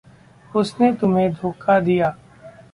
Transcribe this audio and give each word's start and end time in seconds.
उसने 0.55 0.91
तुम्हें 0.93 1.31
धोखा 1.33 1.79
दिया। 1.79 2.15